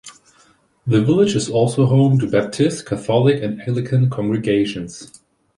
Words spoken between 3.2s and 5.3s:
and Anglican congregations.